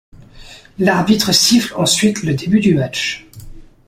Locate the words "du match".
2.59-3.27